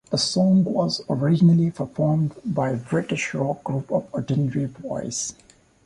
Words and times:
The 0.09 0.17
song 0.17 0.63
was 0.63 1.03
originally 1.11 1.69
performed 1.69 2.33
by 2.43 2.73
British 2.73 3.35
rock 3.35 3.63
group 3.63 3.89
The 3.89 4.01
Ordinary 4.13 4.65
Boys. 4.65 5.35